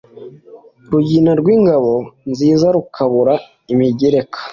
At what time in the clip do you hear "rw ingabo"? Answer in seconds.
1.39-1.93